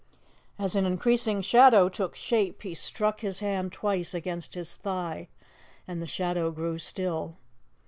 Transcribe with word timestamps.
As 0.57 0.75
an 0.75 0.87
increasing 0.87 1.43
shadow 1.43 1.87
took 1.87 2.15
shape, 2.15 2.63
he 2.63 2.73
struck 2.73 3.19
his 3.21 3.39
hand 3.41 3.71
twice 3.71 4.15
against 4.15 4.55
his 4.55 4.75
thigh, 4.77 5.27
and 5.87 6.01
the 6.01 6.07
shadow 6.07 6.49
grew 6.49 6.79
still. 6.79 7.37